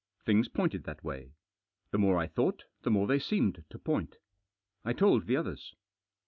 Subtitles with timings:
[0.25, 1.35] Things pointed that way.
[1.91, 4.17] The more I thought, the more they seemed to point.
[4.83, 5.75] I told the others.